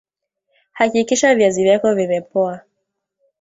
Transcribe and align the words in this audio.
hakikisha 0.71 1.35
viazi 1.35 1.63
vyako 1.63 1.93
vimepoa 1.95 2.61